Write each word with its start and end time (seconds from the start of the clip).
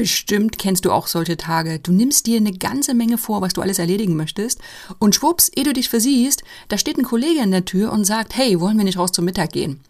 Bestimmt 0.00 0.56
kennst 0.56 0.86
du 0.86 0.92
auch 0.92 1.08
solche 1.08 1.36
Tage. 1.36 1.78
Du 1.78 1.92
nimmst 1.92 2.26
dir 2.26 2.38
eine 2.38 2.52
ganze 2.52 2.94
Menge 2.94 3.18
vor, 3.18 3.42
was 3.42 3.52
du 3.52 3.60
alles 3.60 3.78
erledigen 3.78 4.16
möchtest. 4.16 4.58
Und 4.98 5.14
schwupps, 5.14 5.50
ehe 5.54 5.62
du 5.62 5.74
dich 5.74 5.90
versiehst, 5.90 6.42
da 6.68 6.78
steht 6.78 6.96
ein 6.96 7.04
Kollege 7.04 7.42
in 7.42 7.50
der 7.50 7.66
Tür 7.66 7.92
und 7.92 8.06
sagt, 8.06 8.34
hey, 8.34 8.58
wollen 8.60 8.78
wir 8.78 8.84
nicht 8.84 8.96
raus 8.96 9.12
zum 9.12 9.26
Mittag 9.26 9.52
gehen? 9.52 9.80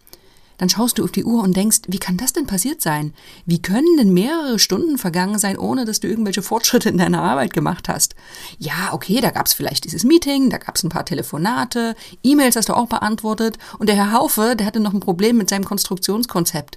Dann 0.57 0.67
schaust 0.67 0.97
du 0.97 1.05
auf 1.05 1.13
die 1.13 1.23
Uhr 1.23 1.41
und 1.41 1.55
denkst, 1.55 1.83
wie 1.87 1.97
kann 1.97 2.17
das 2.17 2.33
denn 2.33 2.45
passiert 2.45 2.81
sein? 2.81 3.13
Wie 3.45 3.61
können 3.61 3.95
denn 3.97 4.13
mehrere 4.13 4.59
Stunden 4.59 4.97
vergangen 4.97 5.39
sein, 5.39 5.57
ohne 5.57 5.85
dass 5.85 6.01
du 6.01 6.09
irgendwelche 6.09 6.41
Fortschritte 6.41 6.89
in 6.89 6.97
deiner 6.97 7.23
Arbeit 7.23 7.53
gemacht 7.53 7.87
hast? 7.87 8.13
Ja, 8.59 8.91
okay, 8.91 9.21
da 9.21 9.29
gab's 9.29 9.53
vielleicht 9.53 9.85
dieses 9.85 10.03
Meeting, 10.03 10.49
da 10.49 10.57
gab's 10.57 10.83
ein 10.83 10.89
paar 10.89 11.05
Telefonate, 11.05 11.95
E-Mails 12.21 12.57
hast 12.57 12.67
du 12.67 12.73
auch 12.73 12.87
beantwortet 12.87 13.57
und 13.79 13.87
der 13.87 13.95
Herr 13.95 14.11
Haufe, 14.11 14.57
der 14.57 14.67
hatte 14.67 14.81
noch 14.81 14.93
ein 14.93 14.99
Problem 14.99 15.37
mit 15.37 15.49
seinem 15.49 15.63
Konstruktionskonzept. 15.63 16.75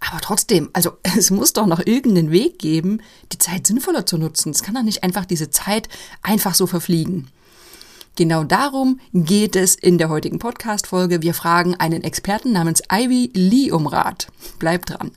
Aber 0.00 0.20
trotzdem, 0.20 0.70
also 0.72 0.92
es 1.02 1.30
muss 1.30 1.52
doch 1.52 1.66
noch 1.66 1.80
irgendeinen 1.84 2.30
Weg 2.30 2.58
geben, 2.58 3.00
die 3.32 3.38
Zeit 3.38 3.66
sinnvoller 3.66 4.06
zu 4.06 4.18
nutzen. 4.18 4.50
Es 4.50 4.62
kann 4.62 4.74
doch 4.74 4.82
nicht 4.82 5.02
einfach 5.02 5.24
diese 5.24 5.50
Zeit 5.50 5.88
einfach 6.22 6.54
so 6.54 6.66
verfliegen. 6.66 7.28
Genau 8.16 8.44
darum 8.44 8.98
geht 9.12 9.56
es 9.56 9.74
in 9.74 9.98
der 9.98 10.08
heutigen 10.08 10.38
Podcast-Folge. 10.38 11.20
Wir 11.20 11.34
fragen 11.34 11.74
einen 11.74 12.02
Experten 12.02 12.50
namens 12.50 12.82
Ivy 12.90 13.30
Lee 13.34 13.70
um 13.70 13.86
Rat. 13.86 14.28
Bleibt 14.58 14.90
dran. 14.90 15.10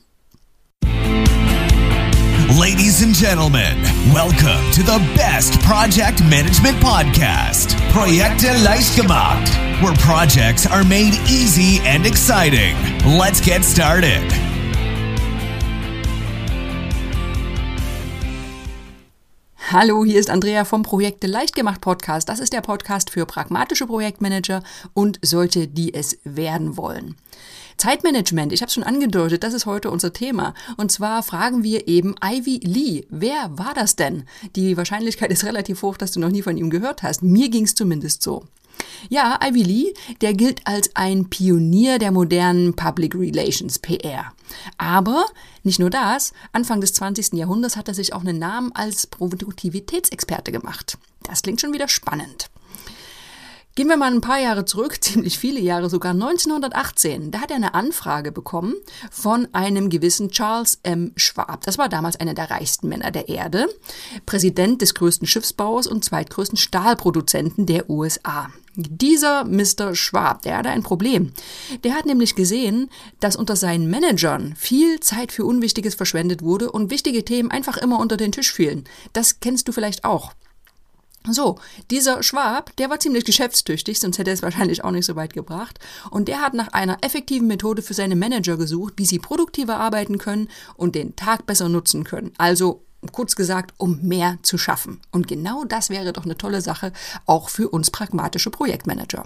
Ladies 2.60 3.02
and 3.02 3.16
gentlemen, 3.16 3.78
welcome 4.12 4.60
to 4.74 4.82
the 4.82 5.00
best 5.16 5.62
project 5.62 6.20
management 6.26 6.78
podcast, 6.82 7.78
Projekte 7.94 8.52
leicht 8.64 8.98
gemacht, 8.98 9.48
where 9.82 9.94
projects 9.94 10.66
are 10.66 10.84
made 10.84 11.14
easy 11.30 11.80
and 11.86 12.06
exciting. 12.06 12.76
Let's 13.06 13.40
get 13.40 13.64
started. 13.64 14.49
Hallo, 19.72 20.04
hier 20.04 20.20
ist 20.20 20.32
Andrea 20.32 20.66
vom 20.66 20.82
Projekte 20.82 21.28
leicht 21.28 21.54
gemacht 21.54 21.80
Podcast. 21.80 22.28
Das 22.28 22.40
ist 22.40 22.54
der 22.54 22.62
Podcast 22.62 23.12
für 23.12 23.28
pragmatische 23.28 23.86
Projektmanager 23.86 24.64
und 24.96 25.20
solche, 25.22 25.68
die 25.68 25.94
es 25.94 26.18
werden 26.24 26.76
wollen. 26.76 27.18
Zeitmanagement, 27.78 28.52
ich 28.52 28.62
habe 28.62 28.70
es 28.70 28.74
schon 28.74 28.84
angedeutet, 28.84 29.44
das 29.44 29.54
ist 29.54 29.68
heute 29.68 29.92
unser 29.92 30.12
Thema. 30.12 30.56
Und 30.78 30.92
zwar 30.92 31.22
fragen 31.22 31.62
wir 31.62 31.88
eben 31.88 32.16
Ivy 32.20 32.62
Lee. 32.64 33.06
Wer 33.12 33.52
war 33.60 33.76
das 33.76 33.96
denn? 33.96 34.24
Die 34.56 34.76
Wahrscheinlichkeit 34.76 35.30
ist 35.30 35.44
relativ 35.44 35.84
hoch, 35.84 35.98
dass 35.98 36.14
du 36.14 36.20
noch 36.20 36.32
nie 36.32 36.42
von 36.42 36.58
ihm 36.58 36.72
gehört 36.72 37.04
hast. 37.04 37.22
Mir 37.22 37.50
ging 37.50 37.66
es 37.66 37.76
zumindest 37.76 38.24
so. 38.24 38.46
Ja, 39.10 39.40
Ivy 39.44 39.64
Lee, 39.64 39.94
der 40.22 40.34
gilt 40.34 40.66
als 40.66 40.96
ein 40.96 41.30
Pionier 41.30 42.00
der 42.00 42.12
modernen 42.12 42.76
Public 42.76 43.16
Relations, 43.16 43.80
PR. 43.80 44.34
Aber 44.78 45.26
nicht 45.64 45.80
nur 45.80 45.90
das, 45.90 46.34
Anfang 46.52 46.82
des 46.82 46.94
20. 46.94 47.34
Jahrhunderts 47.34 47.76
hat 47.76 47.88
er 47.88 47.94
sich 47.94 48.14
auch 48.14 48.22
einen 48.22 48.40
Namen 48.40 48.72
als 48.74 49.08
Produktivitätsexperte 49.08 50.52
gemacht. 50.52 50.98
Das 51.24 51.42
klingt 51.42 51.62
schon 51.62 51.74
wieder 51.74 51.88
spannend. 51.88 52.50
Gehen 53.76 53.88
wir 53.88 53.98
mal 53.98 54.12
ein 54.12 54.22
paar 54.22 54.40
Jahre 54.40 54.66
zurück, 54.66 54.98
ziemlich 55.04 55.40
viele 55.40 55.60
Jahre 55.60 55.90
sogar, 55.90 56.12
1918. 56.12 57.32
Da 57.32 57.42
hat 57.42 57.50
er 57.50 57.56
eine 57.56 57.74
Anfrage 57.74 58.32
bekommen 58.32 58.76
von 59.12 59.48
einem 59.54 59.90
gewissen 59.90 60.32
Charles 60.32 60.80
M. 60.84 61.14
Schwab. 61.16 61.64
Das 61.66 61.78
war 61.78 61.88
damals 61.88 62.20
einer 62.20 62.34
der 62.34 62.50
reichsten 62.50 62.90
Männer 62.90 63.12
der 63.12 63.30
Erde, 63.30 63.68
Präsident 64.26 64.82
des 64.82 64.94
größten 64.96 65.28
Schiffsbaus 65.28 65.88
und 65.88 66.04
zweitgrößten 66.04 66.58
Stahlproduzenten 66.58 67.66
der 67.66 67.90
USA. 67.90 68.50
Dieser 68.76 69.46
Mr. 69.46 69.96
Schwab, 69.96 70.42
der 70.44 70.58
hatte 70.58 70.70
ein 70.70 70.84
Problem. 70.84 71.34
Der 71.84 71.96
hat 71.96 72.06
nämlich 72.06 72.36
gesehen, 72.36 72.90
dass 73.20 73.36
unter 73.36 73.56
seinen 73.56 73.90
Managern 73.90 74.56
viel 74.56 75.00
Zeit 75.00 75.32
für 75.32 75.46
Unwichtiges 75.46 75.96
verschwendet 75.96 76.42
wurde 76.42 76.72
und 76.72 76.90
wichtige 76.90 77.26
Themen 77.26 77.52
einfach 77.52 77.78
immer 77.78 78.00
unter 78.00 78.18
den 78.18 78.32
Tisch 78.32 78.52
fielen. 78.54 78.86
Das 79.14 79.40
kennst 79.40 79.68
du 79.68 79.72
vielleicht 79.72 80.04
auch. 80.04 80.34
So, 81.28 81.60
dieser 81.92 82.24
Schwab, 82.24 82.76
der 82.78 82.90
war 82.90 83.00
ziemlich 83.00 83.26
geschäftstüchtig, 83.26 84.00
sonst 84.00 84.18
hätte 84.18 84.32
er 84.32 84.34
es 84.34 84.42
wahrscheinlich 84.42 84.84
auch 84.84 84.92
nicht 84.92 85.06
so 85.06 85.16
weit 85.16 85.34
gebracht. 85.34 85.80
Und 86.10 86.28
der 86.28 86.42
hat 86.42 86.54
nach 86.54 86.70
einer 86.70 86.98
effektiven 87.02 87.48
Methode 87.48 87.82
für 87.82 87.94
seine 87.94 88.16
Manager 88.16 88.58
gesucht, 88.58 88.94
wie 88.98 89.06
sie 89.06 89.20
produktiver 89.20 89.78
arbeiten 89.78 90.18
können 90.18 90.48
und 90.76 90.96
den 90.96 91.16
Tag 91.16 91.46
besser 91.46 91.68
nutzen 91.68 92.04
können. 92.06 92.32
Also 92.38 92.84
kurz 93.12 93.36
gesagt, 93.36 93.74
um 93.78 94.02
mehr 94.02 94.38
zu 94.44 94.58
schaffen. 94.58 95.02
Und 95.12 95.28
genau 95.28 95.64
das 95.64 95.90
wäre 95.90 96.14
doch 96.14 96.26
eine 96.26 96.38
tolle 96.38 96.62
Sache, 96.62 96.94
auch 97.26 97.50
für 97.50 97.70
uns 97.70 97.92
pragmatische 97.92 98.50
Projektmanager. 98.50 99.26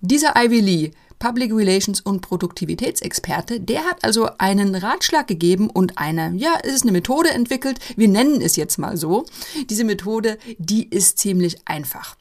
Dieser 0.00 0.34
Ivy 0.36 0.60
Lee 0.60 0.90
Public 1.22 1.52
Relations 1.52 2.00
und 2.00 2.20
Produktivitätsexperte, 2.20 3.60
der 3.60 3.84
hat 3.84 4.02
also 4.02 4.28
einen 4.38 4.74
Ratschlag 4.74 5.28
gegeben 5.28 5.70
und 5.70 5.96
eine, 5.96 6.32
ja, 6.34 6.58
es 6.64 6.74
ist 6.74 6.82
eine 6.82 6.90
Methode 6.90 7.30
entwickelt. 7.30 7.78
Wir 7.94 8.08
nennen 8.08 8.40
es 8.40 8.56
jetzt 8.56 8.76
mal 8.76 8.96
so. 8.96 9.24
Diese 9.70 9.84
Methode, 9.84 10.36
die 10.58 10.88
ist 10.88 11.18
ziemlich 11.18 11.58
einfach. 11.64 12.16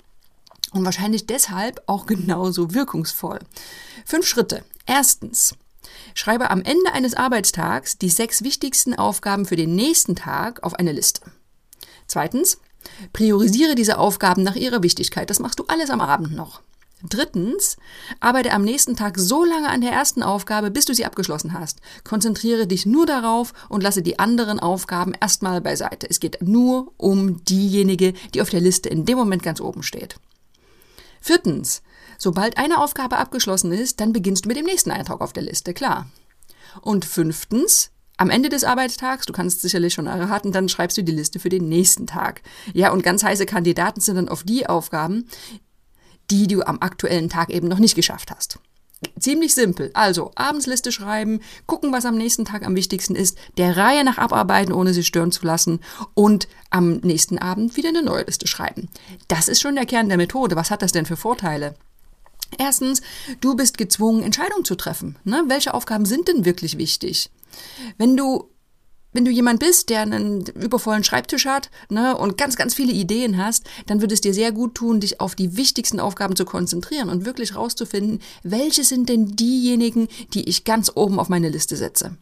Und 0.71 0.85
wahrscheinlich 0.85 1.25
deshalb 1.25 1.81
auch 1.87 2.05
genauso 2.05 2.75
wirkungsvoll. 2.75 3.39
Fünf 4.05 4.27
Schritte. 4.27 4.63
Erstens. 4.85 5.55
Schreibe 6.13 6.51
am 6.51 6.61
Ende 6.61 6.93
eines 6.93 7.15
Arbeitstags 7.15 7.97
die 7.97 8.09
sechs 8.09 8.43
wichtigsten 8.43 8.93
Aufgaben 8.93 9.45
für 9.47 9.55
den 9.55 9.73
nächsten 9.73 10.15
Tag 10.15 10.61
auf 10.61 10.75
eine 10.75 10.91
Liste. 10.91 11.21
Zweitens. 12.05 12.59
Priorisiere 13.13 13.73
diese 13.73 13.97
Aufgaben 13.97 14.43
nach 14.43 14.55
ihrer 14.55 14.83
Wichtigkeit. 14.83 15.31
Das 15.31 15.39
machst 15.39 15.57
du 15.57 15.65
alles 15.67 15.89
am 15.89 16.01
Abend 16.01 16.35
noch. 16.35 16.61
Drittens, 17.09 17.77
arbeite 18.19 18.51
am 18.51 18.63
nächsten 18.63 18.95
Tag 18.95 19.17
so 19.17 19.43
lange 19.43 19.69
an 19.69 19.81
der 19.81 19.91
ersten 19.91 20.23
Aufgabe, 20.23 20.71
bis 20.71 20.85
du 20.85 20.93
sie 20.93 21.05
abgeschlossen 21.05 21.53
hast. 21.53 21.79
Konzentriere 22.03 22.67
dich 22.67 22.85
nur 22.85 23.05
darauf 23.05 23.53
und 23.69 23.81
lasse 23.81 24.01
die 24.01 24.19
anderen 24.19 24.59
Aufgaben 24.59 25.13
erstmal 25.19 25.61
beiseite. 25.61 26.07
Es 26.09 26.19
geht 26.19 26.41
nur 26.41 26.93
um 26.97 27.43
diejenige, 27.45 28.13
die 28.33 28.41
auf 28.41 28.49
der 28.49 28.61
Liste 28.61 28.89
in 28.89 29.05
dem 29.05 29.17
Moment 29.17 29.43
ganz 29.43 29.59
oben 29.59 29.83
steht. 29.83 30.15
Viertens, 31.21 31.81
sobald 32.17 32.57
eine 32.57 32.79
Aufgabe 32.79 33.17
abgeschlossen 33.17 33.71
ist, 33.71 33.99
dann 33.99 34.13
beginnst 34.13 34.45
du 34.45 34.49
mit 34.49 34.57
dem 34.57 34.65
nächsten 34.65 34.91
Eintrag 34.91 35.21
auf 35.21 35.33
der 35.33 35.43
Liste, 35.43 35.73
klar. 35.73 36.07
Und 36.81 37.05
fünftens, 37.05 37.91
am 38.17 38.29
Ende 38.29 38.49
des 38.49 38.63
Arbeitstags, 38.63 39.25
du 39.25 39.33
kannst 39.33 39.61
sicherlich 39.61 39.95
schon 39.95 40.05
erraten, 40.05 40.51
dann 40.51 40.69
schreibst 40.69 40.97
du 40.97 41.03
die 41.03 41.11
Liste 41.11 41.39
für 41.39 41.49
den 41.49 41.67
nächsten 41.67 42.05
Tag. 42.05 42.43
Ja, 42.73 42.91
und 42.91 43.01
ganz 43.01 43.23
heiße 43.23 43.47
Kandidaten 43.47 43.99
sind 43.99 44.15
dann 44.15 44.29
auf 44.29 44.43
die 44.43 44.67
Aufgaben, 44.67 45.27
die 46.31 46.47
du 46.47 46.63
am 46.63 46.79
aktuellen 46.79 47.29
Tag 47.29 47.49
eben 47.49 47.67
noch 47.67 47.79
nicht 47.79 47.95
geschafft 47.95 48.31
hast. 48.31 48.59
Ziemlich 49.19 49.55
simpel. 49.55 49.89
Also 49.95 50.31
Abendsliste 50.35 50.91
schreiben, 50.91 51.41
gucken, 51.65 51.91
was 51.91 52.05
am 52.05 52.15
nächsten 52.15 52.45
Tag 52.45 52.65
am 52.65 52.75
wichtigsten 52.75 53.15
ist, 53.15 53.37
der 53.57 53.75
Reihe 53.75 54.03
nach 54.03 54.19
abarbeiten, 54.19 54.73
ohne 54.73 54.93
sich 54.93 55.07
stören 55.07 55.31
zu 55.31 55.43
lassen 55.45 55.79
und 56.13 56.47
am 56.69 56.97
nächsten 56.97 57.39
Abend 57.39 57.77
wieder 57.77 57.89
eine 57.89 58.03
neue 58.03 58.23
Liste 58.23 58.47
schreiben. 58.47 58.89
Das 59.27 59.47
ist 59.47 59.59
schon 59.59 59.75
der 59.75 59.87
Kern 59.87 60.07
der 60.07 60.17
Methode. 60.17 60.55
Was 60.55 60.69
hat 60.69 60.83
das 60.83 60.91
denn 60.91 61.07
für 61.07 61.17
Vorteile? 61.17 61.75
Erstens, 62.59 63.01
du 63.39 63.55
bist 63.55 63.79
gezwungen, 63.79 64.21
Entscheidungen 64.21 64.65
zu 64.65 64.75
treffen. 64.75 65.17
Ne? 65.23 65.43
Welche 65.47 65.73
Aufgaben 65.73 66.05
sind 66.05 66.27
denn 66.27 66.45
wirklich 66.45 66.77
wichtig? 66.77 67.31
Wenn 67.97 68.15
du 68.15 68.50
wenn 69.13 69.25
du 69.25 69.31
jemand 69.31 69.59
bist, 69.59 69.89
der 69.89 70.01
einen 70.01 70.45
übervollen 70.47 71.03
Schreibtisch 71.03 71.45
hat 71.45 71.69
ne, 71.89 72.17
und 72.17 72.37
ganz, 72.37 72.55
ganz 72.55 72.73
viele 72.73 72.93
Ideen 72.93 73.37
hast, 73.37 73.65
dann 73.87 74.01
würde 74.01 74.13
es 74.13 74.21
dir 74.21 74.33
sehr 74.33 74.51
gut 74.51 74.75
tun, 74.75 74.99
dich 74.99 75.19
auf 75.19 75.35
die 75.35 75.57
wichtigsten 75.57 75.99
Aufgaben 75.99 76.35
zu 76.35 76.45
konzentrieren 76.45 77.09
und 77.09 77.25
wirklich 77.25 77.55
rauszufinden, 77.55 78.21
welche 78.43 78.83
sind 78.83 79.09
denn 79.09 79.35
diejenigen, 79.35 80.07
die 80.33 80.47
ich 80.47 80.63
ganz 80.63 80.91
oben 80.95 81.19
auf 81.19 81.29
meine 81.29 81.49
Liste 81.49 81.75
setze. 81.75 82.15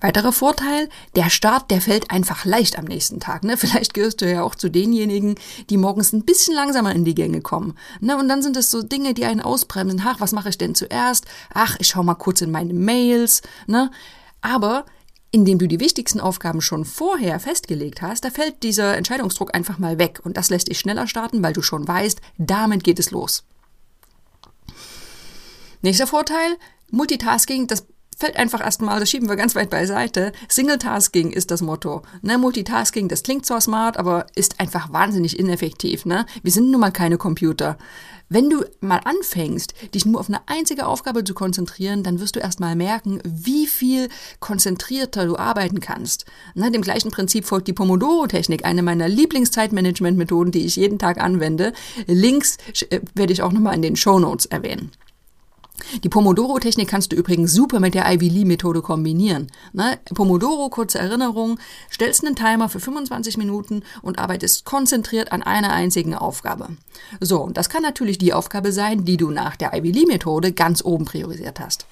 Weiterer 0.00 0.32
Vorteil, 0.32 0.88
der 1.14 1.30
Start, 1.30 1.70
der 1.70 1.80
fällt 1.80 2.10
einfach 2.10 2.44
leicht 2.44 2.78
am 2.78 2.84
nächsten 2.84 3.20
Tag. 3.20 3.44
Ne? 3.44 3.56
Vielleicht 3.56 3.94
gehörst 3.94 4.20
du 4.20 4.30
ja 4.30 4.42
auch 4.42 4.54
zu 4.54 4.68
denjenigen, 4.68 5.36
die 5.70 5.76
morgens 5.76 6.12
ein 6.12 6.24
bisschen 6.24 6.54
langsamer 6.54 6.94
in 6.94 7.04
die 7.04 7.14
Gänge 7.14 7.40
kommen. 7.40 7.76
Ne? 8.00 8.16
Und 8.16 8.28
dann 8.28 8.42
sind 8.42 8.56
es 8.56 8.70
so 8.70 8.82
Dinge, 8.82 9.14
die 9.14 9.24
einen 9.24 9.40
ausbremsen. 9.40 10.02
Ach, 10.04 10.20
was 10.20 10.32
mache 10.32 10.48
ich 10.48 10.58
denn 10.58 10.74
zuerst? 10.74 11.26
Ach, 11.54 11.76
ich 11.78 11.88
schau 11.88 12.02
mal 12.02 12.14
kurz 12.14 12.40
in 12.40 12.50
meine 12.50 12.74
Mails. 12.74 13.42
Ne? 13.66 13.90
Aber 14.40 14.84
indem 15.32 15.58
du 15.58 15.66
die 15.66 15.80
wichtigsten 15.80 16.20
Aufgaben 16.20 16.60
schon 16.60 16.84
vorher 16.84 17.40
festgelegt 17.40 18.02
hast, 18.02 18.24
da 18.24 18.30
fällt 18.30 18.62
dieser 18.62 18.96
Entscheidungsdruck 18.96 19.54
einfach 19.54 19.78
mal 19.78 19.98
weg 19.98 20.20
und 20.22 20.36
das 20.36 20.50
lässt 20.50 20.68
dich 20.68 20.78
schneller 20.78 21.08
starten, 21.08 21.42
weil 21.42 21.54
du 21.54 21.62
schon 21.62 21.88
weißt, 21.88 22.20
damit 22.38 22.84
geht 22.84 23.00
es 23.00 23.10
los. 23.10 23.42
Nächster 25.80 26.06
Vorteil, 26.06 26.56
Multitasking, 26.90 27.66
das 27.66 27.86
fällt 28.22 28.36
einfach 28.36 28.60
erstmal, 28.60 29.00
das 29.00 29.10
schieben 29.10 29.28
wir 29.28 29.34
ganz 29.34 29.56
weit 29.56 29.68
beiseite. 29.68 30.30
Single-Tasking 30.48 31.32
ist 31.32 31.50
das 31.50 31.60
Motto. 31.60 32.02
Ne, 32.22 32.38
Multitasking, 32.38 33.08
das 33.08 33.24
klingt 33.24 33.44
zwar 33.44 33.60
smart, 33.60 33.96
aber 33.96 34.26
ist 34.36 34.60
einfach 34.60 34.92
wahnsinnig 34.92 35.40
ineffektiv. 35.40 36.06
Ne? 36.06 36.24
Wir 36.44 36.52
sind 36.52 36.70
nun 36.70 36.80
mal 36.80 36.92
keine 36.92 37.18
Computer. 37.18 37.78
Wenn 38.28 38.48
du 38.48 38.64
mal 38.80 39.00
anfängst, 39.04 39.74
dich 39.92 40.06
nur 40.06 40.20
auf 40.20 40.28
eine 40.28 40.40
einzige 40.46 40.86
Aufgabe 40.86 41.24
zu 41.24 41.34
konzentrieren, 41.34 42.04
dann 42.04 42.20
wirst 42.20 42.36
du 42.36 42.40
erst 42.40 42.60
mal 42.60 42.76
merken, 42.76 43.20
wie 43.24 43.66
viel 43.66 44.08
konzentrierter 44.38 45.26
du 45.26 45.36
arbeiten 45.36 45.80
kannst. 45.80 46.24
Na, 46.54 46.70
dem 46.70 46.82
gleichen 46.82 47.10
Prinzip 47.10 47.44
folgt 47.44 47.66
die 47.66 47.72
Pomodoro-Technik, 47.72 48.64
eine 48.64 48.84
meiner 48.84 49.08
Lieblingszeitmanagement-Methoden, 49.08 50.52
die 50.52 50.64
ich 50.64 50.76
jeden 50.76 51.00
Tag 51.00 51.20
anwende. 51.20 51.72
Links 52.06 52.56
äh, 52.88 53.00
werde 53.16 53.32
ich 53.32 53.42
auch 53.42 53.52
nochmal 53.52 53.74
in 53.74 53.82
den 53.82 53.96
Show 53.96 54.20
Notes 54.20 54.46
erwähnen. 54.46 54.92
Die 56.00 56.08
Pomodoro-Technik 56.08 56.88
kannst 56.88 57.12
du 57.12 57.16
übrigens 57.16 57.52
super 57.52 57.78
mit 57.78 57.94
der 57.94 58.10
Ivy 58.10 58.28
Lee-Methode 58.28 58.80
kombinieren. 58.80 59.48
Ne? 59.72 59.98
Pomodoro, 60.14 60.70
kurze 60.70 60.98
Erinnerung, 60.98 61.58
stellst 61.90 62.24
einen 62.24 62.34
Timer 62.34 62.68
für 62.68 62.80
25 62.80 63.36
Minuten 63.36 63.82
und 64.00 64.18
arbeitest 64.18 64.64
konzentriert 64.64 65.32
an 65.32 65.42
einer 65.42 65.72
einzigen 65.72 66.14
Aufgabe. 66.14 66.68
So, 67.20 67.42
und 67.42 67.56
das 67.56 67.68
kann 67.68 67.82
natürlich 67.82 68.18
die 68.18 68.32
Aufgabe 68.32 68.72
sein, 68.72 69.04
die 69.04 69.16
du 69.18 69.30
nach 69.30 69.56
der 69.56 69.74
Ivy 69.74 69.90
Lee-Methode 69.90 70.52
ganz 70.52 70.82
oben 70.84 71.04
priorisiert 71.04 71.60
hast. 71.60 71.86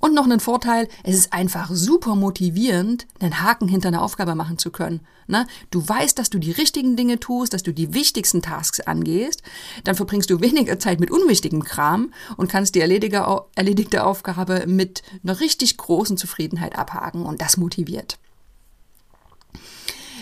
Und 0.00 0.14
noch 0.14 0.24
einen 0.24 0.40
Vorteil, 0.40 0.88
es 1.04 1.16
ist 1.16 1.32
einfach 1.32 1.70
super 1.72 2.14
motivierend, 2.14 3.06
einen 3.20 3.42
Haken 3.42 3.68
hinter 3.68 3.88
einer 3.88 4.02
Aufgabe 4.02 4.34
machen 4.34 4.58
zu 4.58 4.70
können. 4.70 5.00
Ne? 5.26 5.46
Du 5.70 5.86
weißt, 5.86 6.18
dass 6.18 6.30
du 6.30 6.38
die 6.38 6.52
richtigen 6.52 6.96
Dinge 6.96 7.18
tust, 7.18 7.52
dass 7.52 7.62
du 7.62 7.72
die 7.72 7.94
wichtigsten 7.94 8.42
Tasks 8.42 8.80
angehst, 8.80 9.42
dann 9.84 9.96
verbringst 9.96 10.30
du 10.30 10.40
weniger 10.40 10.78
Zeit 10.78 11.00
mit 11.00 11.10
unwichtigem 11.10 11.64
Kram 11.64 12.12
und 12.36 12.50
kannst 12.50 12.74
die 12.74 12.80
erledigte 12.80 14.04
Aufgabe 14.04 14.66
mit 14.66 15.02
einer 15.22 15.40
richtig 15.40 15.76
großen 15.76 16.16
Zufriedenheit 16.16 16.78
abhaken 16.78 17.24
und 17.24 17.40
das 17.40 17.56
motiviert. 17.56 18.18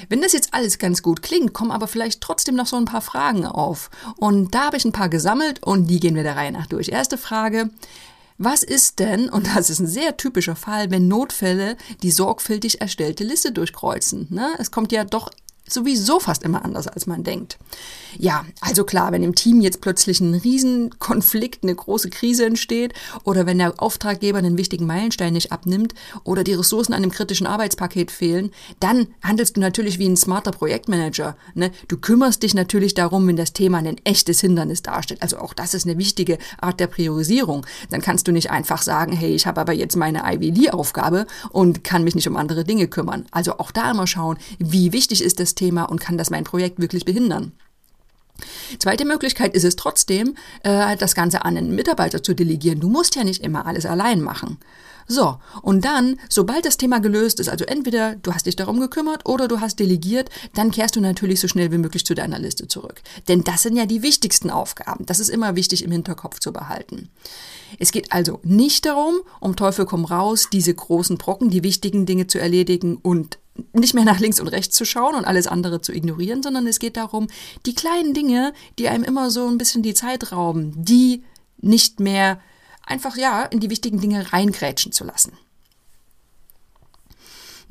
Wenn 0.09 0.21
das 0.21 0.33
jetzt 0.33 0.53
alles 0.53 0.79
ganz 0.79 1.03
gut 1.03 1.23
klingt, 1.23 1.53
kommen 1.53 1.71
aber 1.71 1.89
vielleicht 1.89 2.21
trotzdem 2.21 2.55
noch 2.55 2.67
so 2.67 2.77
ein 2.77 2.85
paar 2.85 3.01
Fragen 3.01 3.47
auf. 3.47 3.91
Und 4.17 4.55
da 4.55 4.67
habe 4.67 4.77
ich 4.77 4.85
ein 4.85 4.93
paar 4.93 5.09
gesammelt 5.09 5.63
und 5.63 5.87
die 5.87 6.01
gehen 6.01 6.15
wir 6.15 6.23
der 6.23 6.37
Reihe 6.37 6.53
nach 6.53 6.67
durch. 6.67 6.91
Erste 6.91 7.19
Frage, 7.19 7.71
was 8.39 8.63
ist 8.63 8.99
denn, 8.99 9.29
und 9.31 9.47
das 9.55 9.71
ist 9.71 9.81
ein 9.81 9.87
sehr 9.87 10.17
typischer 10.17 10.57
Fall, 10.57 10.91
wenn 10.91 11.09
Notfälle 11.09 11.77
die 12.03 12.11
sorgfältig 12.11 12.81
erstellte 12.81 13.25
Liste 13.25 13.53
durchkreuzen? 13.53 14.27
Ne? 14.31 14.55
Es 14.59 14.71
kommt 14.71 14.93
ja 14.93 15.05
doch 15.05 15.31
sowieso 15.69 16.21
fast 16.21 16.43
immer 16.43 16.65
anders, 16.65 16.87
als 16.87 17.07
man 17.07 17.25
denkt. 17.25 17.59
Ja, 18.19 18.45
also 18.61 18.85
klar, 18.85 19.13
wenn 19.13 19.23
im 19.23 19.35
Team 19.35 19.61
jetzt 19.61 19.81
plötzlich 19.81 20.21
ein 20.21 20.35
Riesenkonflikt, 20.35 21.63
eine 21.63 21.75
große 21.75 22.11
Krise 22.11 22.45
entsteht 22.45 22.93
oder 23.25 23.47
wenn 23.47 23.59
der 23.59 23.83
Auftraggeber 23.83 24.39
einen 24.39 24.59
wichtigen 24.59 24.87
Meilenstein 24.87 25.33
nicht 25.33 25.53
abnimmt 25.53 25.95
oder 26.23 26.45
die 26.45 26.53
Ressourcen 26.55 26.93
an 26.93 27.03
einem 27.03 27.11
kritischen 27.11 27.47
Arbeitspaket 27.47 28.11
fehlen, 28.11 28.51
dann 28.79 29.09
handelst 29.23 29.57
du 29.57 29.61
natürlich 29.61 29.99
wie 29.99 30.09
ein 30.09 30.17
smarter 30.17 30.53
Projektmanager. 30.53 31.37
Ne? 31.55 31.71
Du 31.89 31.97
kümmerst 31.97 32.43
dich 32.43 32.55
natürlich 32.55 32.95
darum, 32.95 33.27
wenn 33.27 33.37
das 33.37 33.53
Thema 33.53 33.79
ein 33.79 33.97
echtes 34.05 34.41
Hindernis 34.41 34.83
darstellt. 34.83 35.23
Also 35.23 35.39
auch 35.39 35.55
das 35.55 35.75
ist 35.75 35.87
eine 35.87 35.99
wichtige 35.99 36.39
Art 36.61 36.79
der 36.79 36.87
Priorisierung. 36.87 37.67
Dann 37.91 38.03
kannst 38.03 38.29
du 38.29 38.33
nicht 38.33 38.51
einfach 38.51 38.83
sagen, 38.83 39.13
hey, 39.13 39.35
ich 39.35 39.47
habe 39.47 39.61
aber 39.61 39.73
jetzt 39.73 39.97
meine 39.97 40.23
Ivy 40.25 40.51
Lee-Aufgabe 40.51 41.27
und 41.51 41.85
kann 41.85 42.05
mich 42.05 42.15
nicht 42.15 42.29
um 42.29 42.37
andere 42.37 42.65
Dinge 42.65 42.87
kümmern. 42.87 43.27
Also 43.31 43.59
auch 43.59 43.71
da 43.71 43.91
immer 43.91 44.07
schauen, 44.07 44.37
wie 44.59 44.93
wichtig 44.93 45.23
ist 45.23 45.41
das 45.41 45.54
Thema 45.55 45.85
und 45.85 46.01
kann 46.01 46.19
das 46.19 46.31
mein 46.31 46.45
Projekt 46.45 46.81
wirklich 46.81 47.05
behindern. 47.05 47.53
Zweite 48.79 49.05
Möglichkeit 49.05 49.55
ist 49.55 49.65
es 49.65 49.77
trotzdem, 49.77 50.37
äh, 50.63 50.97
das 50.97 51.15
Ganze 51.15 51.45
an 51.45 51.57
einen 51.57 51.75
Mitarbeiter 51.75 52.23
zu 52.23 52.35
delegieren. 52.35 52.81
Du 52.81 52.89
musst 52.89 53.15
ja 53.15 53.25
nicht 53.25 53.43
immer 53.43 53.67
alles 53.67 53.87
allein 53.87 54.21
machen. 54.21 54.59
So, 55.07 55.37
und 55.61 55.85
dann, 55.85 56.19
sobald 56.31 56.65
das 56.65 56.79
Thema 56.79 56.99
gelöst 56.99 57.39
ist, 57.39 57.49
also 57.49 57.67
entweder 57.67 58.17
du 58.17 58.33
hast 58.33 58.47
dich 58.47 58.57
darum 58.57 58.81
gekümmert 58.81 59.27
oder 59.27 59.49
du 59.49 59.61
hast 59.61 59.79
delegiert, 59.79 60.31
dann 60.55 60.71
kehrst 60.71 60.97
du 60.97 61.01
natürlich 61.01 61.41
so 61.41 61.49
schnell 61.49 61.71
wie 61.73 61.79
möglich 61.79 62.07
zu 62.07 62.15
deiner 62.15 62.39
Liste 62.39 62.69
zurück. 62.69 63.03
Denn 63.29 63.45
das 63.45 63.63
sind 63.63 63.77
ja 63.77 63.85
die 63.85 64.03
wichtigsten 64.03 64.51
Aufgaben. 64.51 65.05
Das 65.05 65.21
ist 65.21 65.29
immer 65.29 65.57
wichtig 65.57 65.85
im 65.85 65.93
Hinterkopf 65.93 66.41
zu 66.41 66.53
behalten. 66.53 67.11
Es 67.79 67.93
geht 67.93 68.13
also 68.13 68.41
nicht 68.45 68.87
darum, 68.87 69.17
um 69.41 69.57
Teufel 69.57 69.85
komm 69.85 70.07
raus, 70.07 70.49
diese 70.51 70.73
großen 70.73 71.19
Brocken, 71.19 71.51
die 71.51 71.65
wichtigen 71.65 72.07
Dinge 72.07 72.27
zu 72.27 72.39
erledigen 72.39 72.97
und 72.97 73.39
nicht 73.73 73.95
mehr 73.95 74.05
nach 74.05 74.21
links 74.21 74.41
und 74.41 74.49
rechts 74.49 74.77
zu 74.77 74.85
schauen 74.85 75.15
und 75.15 75.25
alles 75.25 75.47
andere 75.47 75.81
zu 75.81 75.93
ignorieren, 75.93 76.43
sondern 76.43 76.67
es 76.67 76.79
geht 76.79 76.97
darum, 76.97 77.29
die 77.67 77.75
kleinen 77.75 78.15
Dinge, 78.15 78.53
die 78.79 78.89
einem 78.89 79.05
immer 79.05 79.31
so 79.31 79.47
ein 79.47 79.59
bisschen 79.59 79.83
die 79.83 79.95
Zeit 79.95 80.33
rauben, 80.33 80.73
die 80.85 81.23
nicht 81.59 82.01
mehr 82.01 82.41
einfach 82.85 83.17
ja 83.17 83.45
in 83.45 83.61
die 83.61 83.71
wichtigen 83.71 84.01
Dinge 84.01 84.33
reingrätschen 84.33 84.93
zu 84.93 85.05
lassen. 85.05 85.33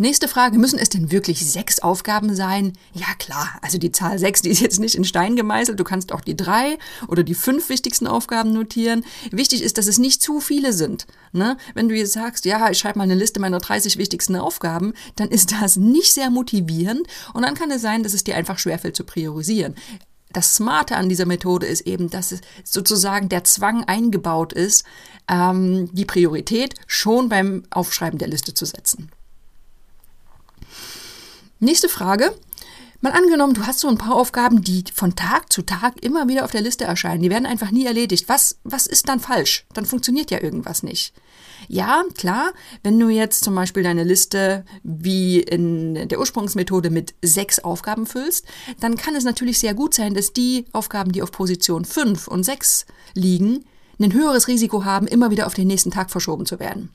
Nächste 0.03 0.27
Frage, 0.27 0.57
müssen 0.57 0.79
es 0.79 0.89
denn 0.89 1.11
wirklich 1.11 1.49
sechs 1.49 1.79
Aufgaben 1.79 2.35
sein? 2.35 2.73
Ja 2.93 3.07
klar, 3.19 3.57
also 3.61 3.77
die 3.77 3.93
Zahl 3.93 4.19
sechs, 4.19 4.41
die 4.41 4.49
ist 4.49 4.59
jetzt 4.59 4.81
nicht 4.81 4.95
in 4.95 5.05
Stein 5.05 5.37
gemeißelt. 5.37 5.79
Du 5.79 5.85
kannst 5.85 6.11
auch 6.11 6.19
die 6.19 6.35
drei 6.35 6.77
oder 7.07 7.23
die 7.23 7.33
fünf 7.33 7.69
wichtigsten 7.69 8.05
Aufgaben 8.05 8.51
notieren. 8.51 9.05
Wichtig 9.31 9.63
ist, 9.63 9.77
dass 9.77 9.87
es 9.87 9.99
nicht 9.99 10.21
zu 10.21 10.41
viele 10.41 10.73
sind. 10.73 11.07
Ne? 11.31 11.55
Wenn 11.73 11.87
du 11.87 11.95
jetzt 11.95 12.11
sagst, 12.11 12.43
ja, 12.43 12.69
ich 12.69 12.79
schreibe 12.79 12.97
mal 12.97 13.05
eine 13.05 13.15
Liste 13.15 13.39
meiner 13.39 13.59
30 13.59 13.97
wichtigsten 13.97 14.35
Aufgaben, 14.35 14.91
dann 15.15 15.29
ist 15.29 15.53
das 15.53 15.77
nicht 15.77 16.11
sehr 16.11 16.29
motivierend 16.29 17.07
und 17.33 17.43
dann 17.43 17.55
kann 17.55 17.71
es 17.71 17.81
sein, 17.81 18.03
dass 18.03 18.13
es 18.13 18.25
dir 18.25 18.35
einfach 18.35 18.59
schwerfällt 18.59 18.97
zu 18.97 19.05
priorisieren. 19.05 19.73
Das 20.33 20.53
Smarte 20.53 20.97
an 20.97 21.07
dieser 21.07 21.25
Methode 21.25 21.65
ist 21.65 21.87
eben, 21.87 22.09
dass 22.09 22.35
sozusagen 22.65 23.29
der 23.29 23.45
Zwang 23.45 23.85
eingebaut 23.85 24.51
ist, 24.51 24.83
ähm, 25.29 25.87
die 25.93 26.03
Priorität 26.03 26.75
schon 26.87 27.29
beim 27.29 27.63
Aufschreiben 27.69 28.19
der 28.19 28.27
Liste 28.27 28.53
zu 28.53 28.65
setzen. 28.65 29.09
Nächste 31.63 31.87
Frage. 31.87 32.33
Mal 32.99 33.13
angenommen, 33.13 33.53
du 33.53 33.65
hast 33.65 33.79
so 33.79 33.87
ein 33.87 33.97
paar 33.97 34.15
Aufgaben, 34.15 34.63
die 34.63 34.83
von 34.93 35.15
Tag 35.15 35.51
zu 35.51 35.61
Tag 35.61 36.03
immer 36.03 36.27
wieder 36.27 36.43
auf 36.43 36.51
der 36.51 36.59
Liste 36.59 36.83
erscheinen. 36.83 37.23
Die 37.23 37.29
werden 37.29 37.45
einfach 37.45 37.71
nie 37.71 37.85
erledigt. 37.85 38.27
Was, 38.27 38.57
was 38.65 38.85
ist 38.85 39.07
dann 39.07 39.21
falsch? 39.21 39.65
Dann 39.73 39.85
funktioniert 39.85 40.29
ja 40.29 40.41
irgendwas 40.41 40.83
nicht. 40.83 41.13
Ja, 41.69 42.03
klar, 42.17 42.51
wenn 42.83 42.99
du 42.99 43.07
jetzt 43.07 43.45
zum 43.45 43.55
Beispiel 43.55 43.81
deine 43.81 44.03
Liste 44.03 44.65
wie 44.83 45.39
in 45.39 46.09
der 46.09 46.19
Ursprungsmethode 46.19 46.89
mit 46.89 47.15
sechs 47.21 47.59
Aufgaben 47.59 48.07
füllst, 48.07 48.45
dann 48.81 48.97
kann 48.97 49.15
es 49.15 49.23
natürlich 49.23 49.57
sehr 49.57 49.73
gut 49.73 49.93
sein, 49.93 50.13
dass 50.15 50.33
die 50.33 50.65
Aufgaben, 50.73 51.13
die 51.13 51.21
auf 51.21 51.31
Position 51.31 51.85
5 51.85 52.27
und 52.27 52.43
6 52.43 52.85
liegen, 53.13 53.63
ein 54.01 54.11
höheres 54.11 54.49
Risiko 54.49 54.83
haben, 54.83 55.07
immer 55.07 55.31
wieder 55.31 55.47
auf 55.47 55.53
den 55.53 55.67
nächsten 55.67 55.91
Tag 55.91 56.11
verschoben 56.11 56.45
zu 56.45 56.59
werden. 56.59 56.89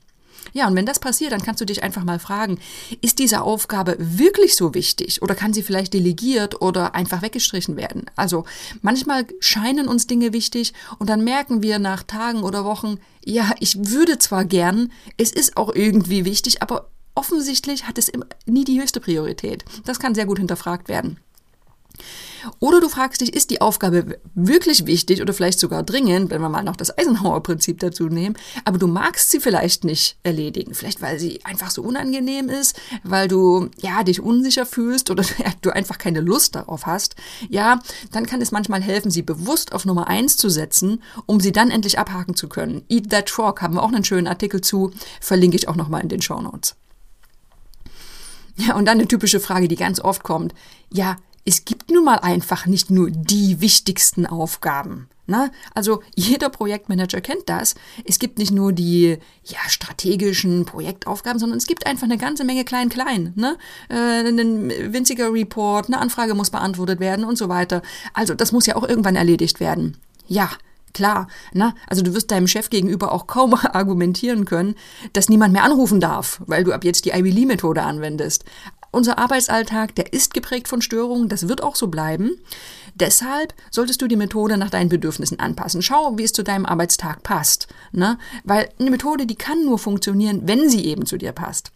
Ja, 0.53 0.67
und 0.67 0.75
wenn 0.75 0.85
das 0.85 0.99
passiert, 0.99 1.31
dann 1.31 1.41
kannst 1.41 1.61
du 1.61 1.65
dich 1.65 1.83
einfach 1.83 2.03
mal 2.03 2.19
fragen, 2.19 2.59
ist 3.01 3.19
diese 3.19 3.41
Aufgabe 3.41 3.95
wirklich 3.99 4.55
so 4.55 4.73
wichtig 4.73 5.21
oder 5.21 5.35
kann 5.35 5.53
sie 5.53 5.63
vielleicht 5.63 5.93
delegiert 5.93 6.61
oder 6.61 6.95
einfach 6.95 7.21
weggestrichen 7.21 7.75
werden? 7.77 8.05
Also 8.15 8.45
manchmal 8.81 9.25
scheinen 9.39 9.87
uns 9.87 10.07
Dinge 10.07 10.33
wichtig 10.33 10.73
und 10.97 11.09
dann 11.09 11.23
merken 11.23 11.61
wir 11.61 11.79
nach 11.79 12.03
Tagen 12.03 12.43
oder 12.43 12.65
Wochen, 12.65 12.97
ja, 13.23 13.51
ich 13.59 13.77
würde 13.89 14.17
zwar 14.17 14.45
gern, 14.45 14.91
es 15.17 15.31
ist 15.31 15.57
auch 15.57 15.73
irgendwie 15.73 16.25
wichtig, 16.25 16.61
aber 16.61 16.89
offensichtlich 17.15 17.87
hat 17.87 17.97
es 17.97 18.11
nie 18.45 18.63
die 18.63 18.81
höchste 18.81 18.99
Priorität. 18.99 19.65
Das 19.85 19.99
kann 19.99 20.15
sehr 20.15 20.25
gut 20.25 20.39
hinterfragt 20.39 20.87
werden. 20.87 21.17
Oder 22.59 22.79
du 22.79 22.89
fragst 22.89 23.21
dich, 23.21 23.33
ist 23.33 23.49
die 23.49 23.61
Aufgabe 23.61 24.19
wirklich 24.35 24.85
wichtig 24.85 25.21
oder 25.21 25.33
vielleicht 25.33 25.59
sogar 25.59 25.83
dringend, 25.83 26.29
wenn 26.29 26.41
wir 26.41 26.49
mal 26.49 26.63
noch 26.63 26.75
das 26.75 26.97
Eisenhower-Prinzip 26.97 27.79
dazu 27.79 28.07
nehmen, 28.07 28.37
aber 28.65 28.77
du 28.77 28.87
magst 28.87 29.31
sie 29.31 29.39
vielleicht 29.39 29.83
nicht 29.83 30.17
erledigen. 30.23 30.73
Vielleicht, 30.73 31.01
weil 31.01 31.19
sie 31.19 31.43
einfach 31.43 31.71
so 31.71 31.81
unangenehm 31.81 32.49
ist, 32.49 32.79
weil 33.03 33.27
du, 33.27 33.69
ja, 33.81 34.03
dich 34.03 34.21
unsicher 34.21 34.65
fühlst 34.65 35.09
oder 35.11 35.23
du 35.61 35.71
einfach 35.71 35.97
keine 35.97 36.21
Lust 36.21 36.55
darauf 36.55 36.85
hast. 36.85 37.15
Ja, 37.49 37.79
dann 38.11 38.25
kann 38.25 38.41
es 38.41 38.51
manchmal 38.51 38.81
helfen, 38.81 39.11
sie 39.11 39.21
bewusst 39.21 39.73
auf 39.73 39.85
Nummer 39.85 40.07
eins 40.07 40.37
zu 40.37 40.49
setzen, 40.49 41.03
um 41.25 41.39
sie 41.39 41.51
dann 41.51 41.71
endlich 41.71 41.99
abhaken 41.99 42.35
zu 42.35 42.47
können. 42.47 42.83
Eat 42.89 43.09
That 43.09 43.29
Frog 43.29 43.61
haben 43.61 43.75
wir 43.75 43.83
auch 43.83 43.91
einen 43.91 44.05
schönen 44.05 44.27
Artikel 44.27 44.61
zu, 44.61 44.91
verlinke 45.19 45.57
ich 45.57 45.67
auch 45.67 45.75
nochmal 45.75 46.01
in 46.01 46.09
den 46.09 46.21
Show 46.21 46.41
Notes. 46.41 46.75
Ja, 48.59 48.75
und 48.75 48.85
dann 48.85 48.97
eine 48.97 49.07
typische 49.07 49.39
Frage, 49.39 49.69
die 49.69 49.77
ganz 49.77 50.01
oft 50.01 50.23
kommt. 50.23 50.53
Ja, 50.91 51.15
es 51.45 51.65
gibt 51.65 51.91
nun 51.91 52.05
mal 52.05 52.19
einfach 52.19 52.65
nicht 52.65 52.89
nur 52.89 53.09
die 53.09 53.61
wichtigsten 53.61 54.25
Aufgaben. 54.25 55.09
Ne? 55.29 55.51
Also 55.75 56.01
jeder 56.15 56.49
Projektmanager 56.49 57.21
kennt 57.21 57.47
das. 57.47 57.75
Es 58.03 58.17
gibt 58.17 58.39
nicht 58.39 58.51
nur 58.51 58.73
die 58.73 59.17
ja, 59.43 59.59
strategischen 59.67 60.65
Projektaufgaben, 60.65 61.39
sondern 61.39 61.59
es 61.59 61.67
gibt 61.67 61.85
einfach 61.85 62.05
eine 62.05 62.17
ganze 62.17 62.43
Menge 62.43 62.65
klein-klein. 62.65 63.33
Ne? 63.35 63.57
Äh, 63.89 64.27
ein 64.27 64.71
winziger 64.91 65.31
Report, 65.31 65.85
eine 65.87 65.99
Anfrage 65.99 66.33
muss 66.33 66.49
beantwortet 66.49 66.99
werden 66.99 67.25
und 67.25 67.37
so 67.37 67.47
weiter. 67.47 67.83
Also 68.13 68.33
das 68.33 68.51
muss 68.51 68.65
ja 68.65 68.75
auch 68.75 68.87
irgendwann 68.87 69.15
erledigt 69.15 69.59
werden. 69.59 69.97
Ja, 70.27 70.49
Klar, 70.93 71.27
ne? 71.53 71.75
Also 71.87 72.01
du 72.01 72.15
wirst 72.15 72.31
deinem 72.31 72.47
Chef 72.47 72.71
gegenüber 72.71 73.11
auch 73.11 73.27
kaum 73.27 73.53
argumentieren 73.73 74.45
können, 74.45 74.75
dass 75.13 75.29
niemand 75.29 75.53
mehr 75.53 75.63
anrufen 75.63 75.99
darf, 75.99 76.41
weil 76.47 76.63
du 76.63 76.71
ab 76.71 76.83
jetzt 76.83 77.05
die 77.05 77.11
Ivy 77.11 77.29
Lee 77.29 77.45
Methode 77.45 77.83
anwendest. 77.83 78.43
Unser 78.91 79.19
Arbeitsalltag, 79.19 79.93
der 79.95 80.13
ist 80.13 80.33
geprägt 80.33 80.67
von 80.67 80.81
Störungen, 80.81 81.29
das 81.29 81.47
wird 81.47 81.61
auch 81.61 81.75
so 81.75 81.87
bleiben. 81.87 82.31
Deshalb 82.95 83.53
solltest 83.69 84.01
du 84.01 84.07
die 84.07 84.15
Methode 84.15 84.57
nach 84.57 84.71
deinen 84.71 84.89
Bedürfnissen 84.89 85.39
anpassen. 85.39 85.81
Schau, 85.81 86.17
wie 86.17 86.23
es 86.23 86.33
zu 86.33 86.43
deinem 86.43 86.65
Arbeitstag 86.65 87.21
passt. 87.21 87.67
Ne? 87.91 88.17
Weil 88.43 88.69
eine 88.79 88.89
Methode, 88.89 89.27
die 89.27 89.35
kann 89.35 89.63
nur 89.63 89.77
funktionieren, 89.77 90.41
wenn 90.47 90.69
sie 90.69 90.85
eben 90.85 91.05
zu 91.05 91.17
dir 91.17 91.31
passt. 91.31 91.71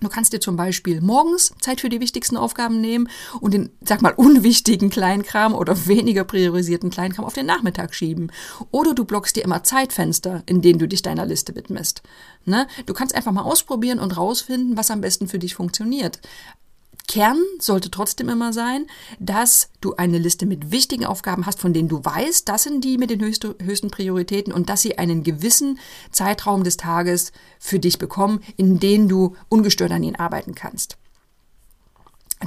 Du 0.00 0.08
kannst 0.08 0.32
dir 0.32 0.40
zum 0.40 0.56
Beispiel 0.56 1.00
morgens 1.00 1.52
Zeit 1.60 1.80
für 1.80 1.88
die 1.88 2.00
wichtigsten 2.00 2.36
Aufgaben 2.36 2.80
nehmen 2.80 3.08
und 3.40 3.54
den, 3.54 3.70
sag 3.80 4.00
mal, 4.00 4.12
unwichtigen 4.12 4.90
Kleinkram 4.90 5.54
oder 5.54 5.86
weniger 5.86 6.24
priorisierten 6.24 6.90
Kleinkram 6.90 7.24
auf 7.24 7.34
den 7.34 7.46
Nachmittag 7.46 7.94
schieben. 7.94 8.30
Oder 8.70 8.94
du 8.94 9.04
blockst 9.04 9.36
dir 9.36 9.44
immer 9.44 9.64
Zeitfenster, 9.64 10.42
in 10.46 10.62
denen 10.62 10.78
du 10.78 10.86
dich 10.86 11.02
deiner 11.02 11.26
Liste 11.26 11.56
widmest. 11.56 12.02
Ne? 12.44 12.68
Du 12.86 12.94
kannst 12.94 13.14
einfach 13.14 13.32
mal 13.32 13.42
ausprobieren 13.42 13.98
und 13.98 14.16
rausfinden, 14.16 14.76
was 14.76 14.90
am 14.90 15.00
besten 15.00 15.26
für 15.26 15.38
dich 15.38 15.54
funktioniert. 15.54 16.20
Kern 17.08 17.42
sollte 17.58 17.90
trotzdem 17.90 18.28
immer 18.28 18.52
sein, 18.52 18.86
dass 19.18 19.70
du 19.80 19.94
eine 19.96 20.18
Liste 20.18 20.46
mit 20.46 20.70
wichtigen 20.70 21.06
Aufgaben 21.06 21.46
hast, 21.46 21.58
von 21.58 21.72
denen 21.72 21.88
du 21.88 22.04
weißt, 22.04 22.48
das 22.48 22.62
sind 22.64 22.84
die 22.84 22.98
mit 22.98 23.10
den 23.10 23.20
höchsten, 23.20 23.90
Prioritäten 23.90 24.52
und 24.52 24.68
dass 24.68 24.82
sie 24.82 24.98
einen 24.98 25.24
gewissen 25.24 25.78
Zeitraum 26.12 26.62
des 26.62 26.76
Tages 26.76 27.32
für 27.58 27.78
dich 27.78 27.98
bekommen, 27.98 28.40
in 28.56 28.78
dem 28.78 29.08
du 29.08 29.34
ungestört 29.48 29.90
an 29.90 30.02
ihnen 30.02 30.16
arbeiten 30.16 30.54
kannst. 30.54 30.98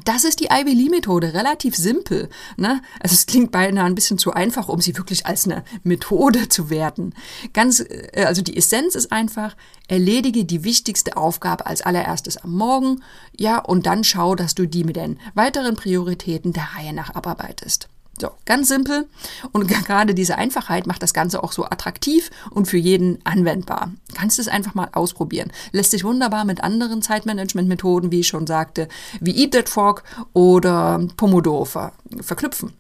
Das 0.04 0.24
ist 0.24 0.40
die 0.40 0.50
Ivy 0.52 0.74
Lee 0.74 0.90
Methode, 0.90 1.34
relativ 1.34 1.76
simpel. 1.76 2.30
Ne? 2.58 2.82
Also 3.00 3.14
es 3.14 3.26
klingt 3.26 3.52
beinahe 3.52 3.86
ein 3.86 3.96
bisschen 3.96 4.18
zu 4.18 4.34
einfach, 4.34 4.68
um 4.68 4.82
sie 4.82 4.98
wirklich 4.98 5.26
als 5.26 5.46
eine 5.46 5.64
Methode 5.84 6.48
zu 6.50 6.70
werten. 6.70 7.14
Ganz, 7.54 7.80
äh, 7.80 8.26
also 8.26 8.42
die 8.42 8.58
Essenz 8.58 8.96
ist 8.96 9.12
einfach, 9.12 9.56
erledige 9.88 10.46
die 10.46 10.64
wichtigste 10.64 11.18
Aufgabe 11.18 11.66
als 11.66 11.82
allererstes 11.82 12.38
am 12.38 12.52
Morgen, 12.52 13.04
ja, 13.38 13.60
und 13.60 13.86
dann 13.86 14.04
schau, 14.04 14.36
dass 14.36 14.56
du 14.56 14.68
die 14.68 14.84
mit 14.84 14.96
den 14.96 15.20
weiteren 15.34 15.76
Prioritäten 15.76 16.54
der 16.54 16.70
Reihe 16.76 16.94
nach 16.94 17.14
abarbeitest. 17.14 17.90
So, 18.20 18.30
ganz 18.46 18.68
simpel. 18.68 19.08
Und 19.52 19.68
gerade 19.68 20.14
diese 20.14 20.38
Einfachheit 20.38 20.86
macht 20.86 21.02
das 21.02 21.14
Ganze 21.14 21.44
auch 21.44 21.52
so 21.52 21.66
attraktiv 21.66 22.30
und 22.52 22.68
für 22.68 22.78
jeden 22.78 23.20
anwendbar. 23.26 23.92
Kannst 24.14 24.38
es 24.38 24.48
einfach 24.48 24.76
mal 24.76 24.90
ausprobieren. 24.92 25.52
Lässt 25.72 25.92
sich 25.92 26.04
wunderbar 26.04 26.46
mit 26.46 26.64
anderen 26.64 27.02
Zeitmanagement-Methoden, 27.02 28.12
wie 28.12 28.20
ich 28.20 28.28
schon 28.28 28.46
sagte, 28.46 28.88
wie 29.20 29.36
Eat 29.42 29.54
That 29.54 29.70
Frog 29.70 30.04
oder 30.34 31.02
Pomodoro 31.18 31.66
ver 31.66 31.94
verknüpfen. 32.22 32.74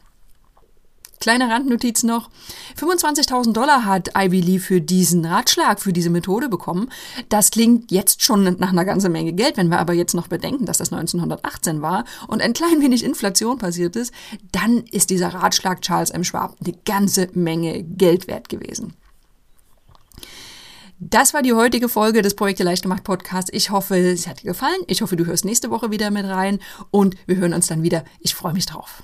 Kleine 1.22 1.50
Randnotiz 1.50 2.02
noch. 2.02 2.32
25.000 2.80 3.54
Dollar 3.54 3.86
hat 3.86 4.10
Ivy 4.18 4.42
Lee 4.42 4.58
für 4.58 4.82
diesen 4.82 5.24
Ratschlag, 5.24 5.80
für 5.80 5.94
diese 5.94 6.10
Methode 6.10 6.50
bekommen. 6.50 6.90
Das 7.30 7.52
klingt 7.52 7.92
jetzt 7.92 8.24
schon 8.24 8.58
nach 8.58 8.72
einer 8.72 8.86
ganzen 8.86 9.12
Menge 9.12 9.32
Geld. 9.32 9.56
Wenn 9.56 9.70
wir 9.70 9.78
aber 9.78 9.94
jetzt 9.94 10.16
noch 10.16 10.28
bedenken, 10.28 10.66
dass 10.66 10.80
das 10.80 10.92
1918 10.92 11.84
war 11.84 12.06
und 12.28 12.42
ein 12.42 12.54
klein 12.54 12.82
wenig 12.82 13.04
Inflation 13.04 13.60
passiert 13.60 13.96
ist, 13.96 14.12
dann 14.52 14.80
ist 14.92 15.12
dieser 15.12 15.30
Ratschlag 15.30 15.84
Charles 15.84 16.10
M. 16.10 16.24
Schwab 16.24 16.58
eine 16.66 16.76
ganze 16.86 17.30
Menge 17.34 17.84
Geld 17.84 18.28
wert 18.28 18.50
gewesen. 18.50 18.96
Das 21.00 21.36
war 21.36 21.44
die 21.44 21.54
heutige 21.54 21.88
Folge 21.88 22.24
des 22.24 22.36
Projekte 22.36 22.64
leicht 22.64 22.82
gemacht 22.82 23.04
Podcasts. 23.04 23.52
Ich 23.54 23.70
hoffe, 23.70 23.96
es 23.96 24.26
hat 24.26 24.42
dir 24.42 24.48
gefallen. 24.48 24.82
Ich 24.88 25.04
hoffe, 25.04 25.16
du 25.16 25.28
hörst 25.28 25.46
nächste 25.46 25.70
Woche 25.70 25.92
wieder 25.92 26.10
mit 26.10 26.26
rein 26.26 26.58
und 26.90 27.16
wir 27.28 27.36
hören 27.36 27.54
uns 27.54 27.68
dann 27.68 27.84
wieder. 27.84 28.06
Ich 28.22 28.34
freue 28.34 28.54
mich 28.54 28.66
drauf. 28.66 29.04